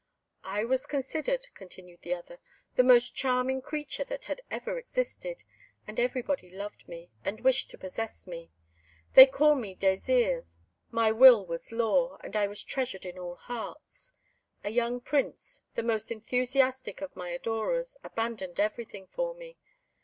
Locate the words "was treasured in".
12.47-13.19